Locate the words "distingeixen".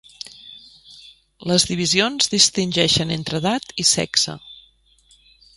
2.37-3.15